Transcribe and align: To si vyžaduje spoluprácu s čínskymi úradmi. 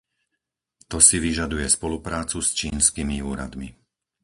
To 0.89 0.97
si 1.01 1.19
vyžaduje 1.21 1.67
spoluprácu 1.69 2.37
s 2.45 2.49
čínskymi 2.59 3.17
úradmi. 3.31 3.69